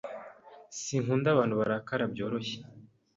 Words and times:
Sinkunda 0.79 1.27
abantu 1.31 1.53
barakara 1.59 2.03
byoroshye. 2.13 2.57